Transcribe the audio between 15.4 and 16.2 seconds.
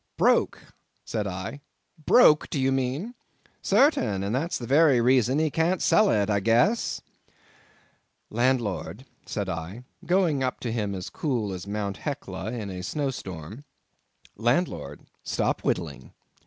whittling.